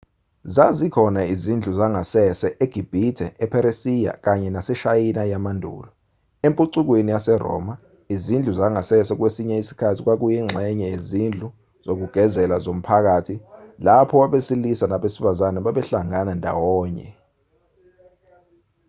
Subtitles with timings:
[0.55, 5.89] zazikhona izindlu zangasese egibhithe epheresiya kanye naseshayina yamandulo
[6.45, 7.73] empucukweni yaseroma
[8.15, 11.47] izindlu zangasese kwesinye isikhathi kwakuyingxenye yezindlu
[11.85, 13.35] zokugezela zomphakathi
[13.85, 17.07] lapho abasilisa nabesifazana babehlangana ndawonye